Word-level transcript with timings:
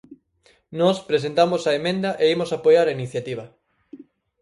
Nós 0.79 0.97
presentamos 1.09 1.61
a 1.65 1.75
emenda 1.79 2.09
e 2.23 2.25
imos 2.35 2.51
apoiar 2.57 2.85
a 2.87 2.95
iniciativa. 2.99 3.45